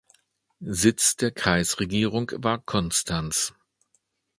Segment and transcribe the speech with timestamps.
[0.65, 3.53] Sitz der Kreisregierung war Konstanz.